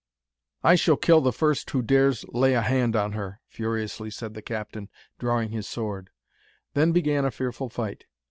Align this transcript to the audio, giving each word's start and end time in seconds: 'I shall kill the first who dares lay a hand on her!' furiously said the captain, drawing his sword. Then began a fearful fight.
'I 0.63 0.75
shall 0.77 0.97
kill 0.97 1.21
the 1.21 1.31
first 1.31 1.69
who 1.69 1.83
dares 1.83 2.25
lay 2.29 2.55
a 2.55 2.63
hand 2.63 2.95
on 2.95 3.11
her!' 3.11 3.39
furiously 3.47 4.09
said 4.09 4.33
the 4.33 4.41
captain, 4.41 4.89
drawing 5.19 5.49
his 5.51 5.67
sword. 5.69 6.09
Then 6.73 6.91
began 6.91 7.23
a 7.23 7.29
fearful 7.29 7.69
fight. 7.69 8.05